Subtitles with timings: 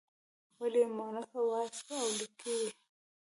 [0.59, 2.69] ولې یې مونث وایاست او لیکئ یې.